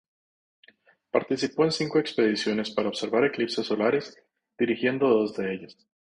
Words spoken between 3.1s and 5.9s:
eclipses solares, dirigiendo dos de ellas.